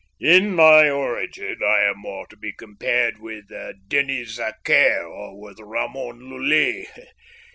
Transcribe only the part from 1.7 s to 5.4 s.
am more to be compared with Denis Zachaire or